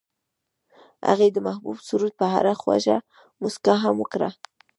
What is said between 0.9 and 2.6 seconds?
هغې د محبوب سرود په اړه